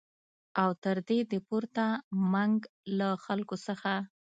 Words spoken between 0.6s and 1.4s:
او تر دې د